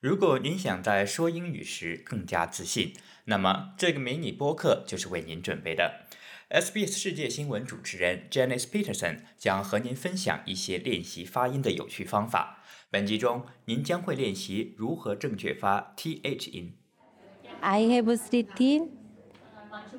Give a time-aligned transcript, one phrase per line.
[0.00, 2.92] 如果您想在说英语时更加自信，
[3.24, 6.06] 那么这个迷你播客就是为您准备的。
[6.50, 12.62] SBS 世界新闻主持人 Janice Peterson 将和您分享一些练习发音的有趣方法。
[12.90, 16.74] 本集中，您将会练习如何正确发 th 音。
[17.60, 18.86] I have three teeth,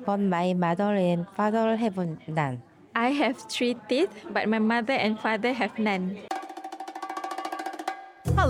[0.06, 2.60] but my mother and father have none.
[2.94, 6.16] I have three teeth, but my mother and father have none.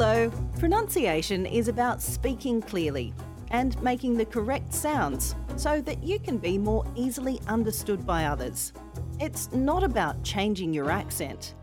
[0.00, 0.32] Hello.
[0.58, 3.12] Pronunciation is about speaking clearly
[3.50, 8.72] and making the correct sounds so that you can be more easily understood by others.
[9.20, 11.54] It's not about changing your accent.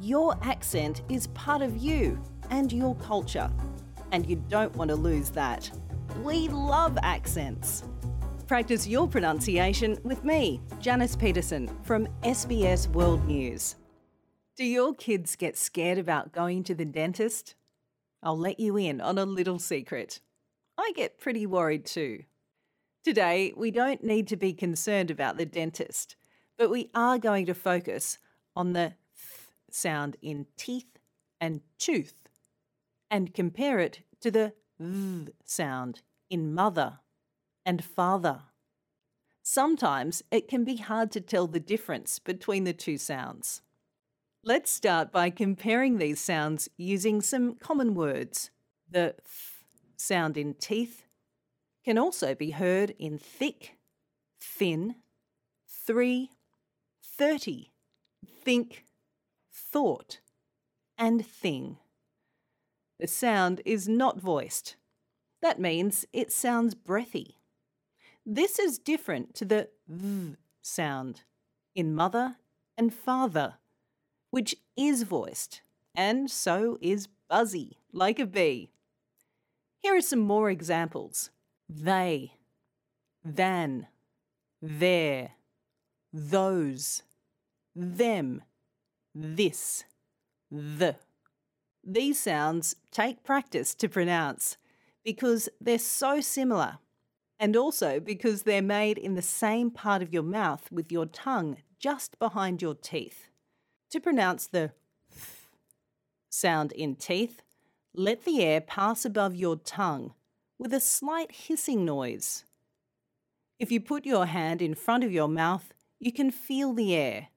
[0.00, 2.16] Your accent is part of you
[2.50, 3.50] and your culture,
[4.12, 5.68] and you don't want to lose that.
[6.22, 7.82] We love accents.
[8.46, 13.74] Practice your pronunciation with me, Janice Peterson from SBS World News.
[14.54, 17.56] Do your kids get scared about going to the dentist?
[18.22, 20.20] I'll let you in on a little secret.
[20.76, 22.24] I get pretty worried too.
[23.02, 26.16] Today, we don't need to be concerned about the dentist,
[26.58, 28.18] but we are going to focus
[28.54, 30.98] on the th sound in teeth
[31.40, 32.28] and tooth
[33.10, 36.98] and compare it to the th sound in mother
[37.64, 38.42] and father.
[39.42, 43.62] Sometimes it can be hard to tell the difference between the two sounds.
[44.42, 48.50] Let's start by comparing these sounds using some common words.
[48.90, 49.26] The th
[49.98, 51.04] sound in teeth
[51.84, 53.76] can also be heard in thick,
[54.40, 54.94] thin,
[55.68, 56.30] three,
[57.02, 57.72] thirty,
[58.42, 58.86] think,
[59.52, 60.20] thought,
[60.96, 61.76] and thing.
[62.98, 64.76] The sound is not voiced.
[65.42, 67.36] That means it sounds breathy.
[68.24, 71.24] This is different to the v sound
[71.74, 72.36] in mother
[72.78, 73.59] and father,
[74.30, 75.62] which is voiced,
[75.94, 78.70] and so is buzzy, like a bee.
[79.78, 81.30] Here are some more examples
[81.68, 82.34] they,
[83.24, 83.86] than,
[84.60, 85.32] there,
[86.12, 87.02] those,
[87.74, 88.42] them,
[89.14, 89.84] this,
[90.50, 90.96] the.
[91.82, 94.58] These sounds take practice to pronounce
[95.02, 96.78] because they're so similar,
[97.38, 101.56] and also because they're made in the same part of your mouth with your tongue
[101.78, 103.29] just behind your teeth.
[103.90, 104.70] To pronounce the
[105.12, 105.30] th
[106.28, 107.42] sound in teeth,
[107.92, 110.14] let the air pass above your tongue
[110.58, 112.44] with a slight hissing noise.
[113.58, 117.28] If you put your hand in front of your mouth, you can feel the air.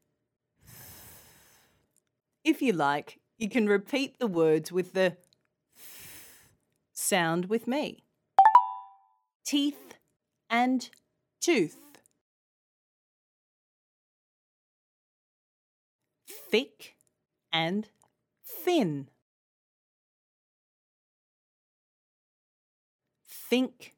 [2.44, 5.18] If you like, you can repeat the words with the
[6.94, 8.04] sound with me.
[9.44, 9.96] Teeth
[10.50, 10.88] and
[11.42, 11.93] tooth.
[16.54, 16.94] Thick
[17.52, 17.90] and
[18.46, 19.10] thin.
[23.28, 23.96] Think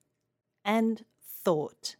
[0.63, 1.03] and
[1.43, 1.97] thought.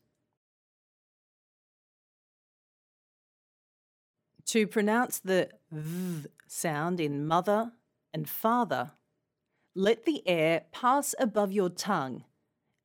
[4.46, 7.74] To pronounce the v sound in mother
[8.14, 8.92] and father,
[9.76, 12.24] let the air pass above your tongue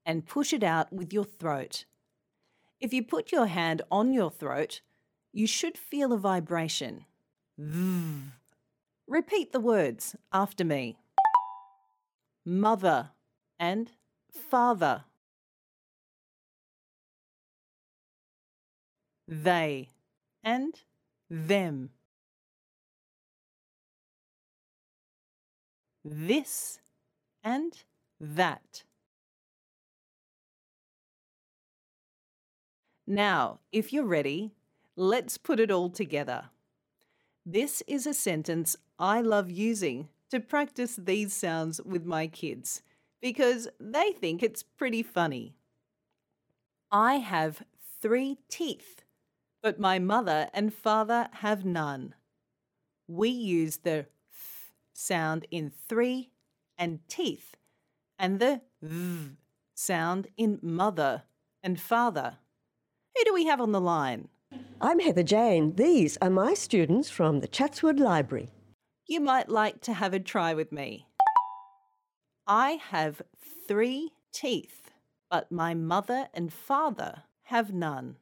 [0.05, 1.85] and push it out with your throat.
[2.81, 4.81] If you put your hand on your throat,
[5.33, 7.05] you should feel a vibration.
[9.07, 10.97] Repeat the words after me
[12.47, 13.11] mother
[13.59, 13.93] and
[14.33, 15.05] father.
[19.29, 19.91] They
[20.43, 20.75] and
[21.29, 21.91] them.
[26.03, 26.81] This
[27.45, 27.75] and
[28.19, 28.85] that.
[33.07, 34.55] Now, if you're ready,
[34.97, 36.49] let's put it all together.
[37.47, 42.83] This is a sentence I love using to practice these sounds with my kids
[43.21, 45.57] because they think it's pretty funny.
[46.93, 47.63] I have
[48.03, 49.03] three teeth,
[49.63, 52.15] but my mother and father have none.
[53.09, 54.09] We use the th
[54.93, 56.31] sound in three
[56.77, 57.57] and teeth
[58.19, 59.37] and the v
[59.75, 61.25] sound in mother
[61.63, 62.39] and father.
[63.17, 64.29] Who do we have on the line?
[64.83, 65.75] I'm Heather Jane.
[65.77, 68.49] These are my students from the Chatswood Library.
[69.07, 71.07] You might like to have a try with me.
[72.47, 73.23] I have
[73.69, 74.91] three teeth,
[75.31, 78.17] but my mother and father have none.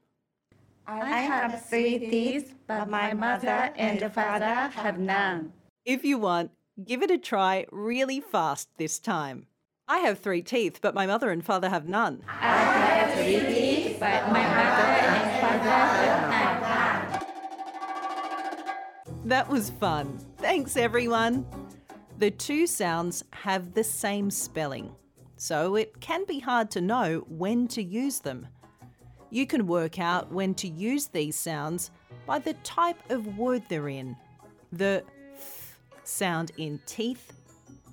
[0.87, 5.53] I have three teeth, but my mother and father have none.
[5.85, 6.51] If you want,
[6.85, 9.47] give it a try really fast this time.
[9.91, 12.23] I have three teeth, but my mother and father have none.
[12.29, 15.71] I have three teeth, but my mother and father
[16.31, 16.61] have
[19.01, 19.29] none.
[19.29, 20.19] That was fun.
[20.37, 21.47] Thanks, everyone.
[22.19, 24.95] The two sounds have the same spelling,
[25.39, 28.47] so it can be hard to know when to use them.
[29.31, 31.93] You can work out when to use these sounds
[32.27, 34.19] by the type of word they're in.
[34.71, 35.03] The
[35.33, 35.45] th
[36.05, 37.33] sound in teeth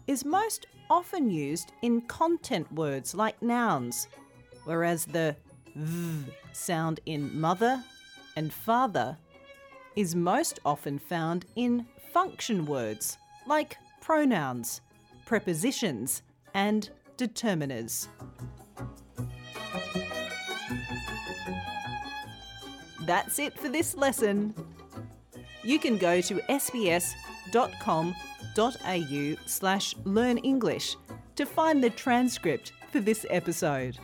[0.08, 4.08] is most often used in content words like nouns,
[4.64, 5.36] whereas the
[5.76, 7.84] v sound in mother
[8.36, 9.18] and father
[9.96, 14.82] is most often found in function words like pronouns,
[15.26, 16.22] prepositions,
[16.54, 18.08] and determiners.
[23.06, 24.54] That's it for this lesson.
[25.64, 28.14] You can go to sbs.com.au
[28.58, 30.96] au slash learn English
[31.36, 33.98] to find the transcript for this episode.